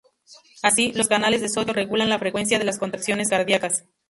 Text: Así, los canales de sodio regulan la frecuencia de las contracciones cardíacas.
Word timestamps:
Así, 0.63 0.91
los 0.93 1.07
canales 1.07 1.41
de 1.41 1.49
sodio 1.49 1.73
regulan 1.75 2.09
la 2.09 2.17
frecuencia 2.17 2.57
de 2.57 2.65
las 2.65 2.79
contracciones 2.79 3.29
cardíacas. 3.29 3.85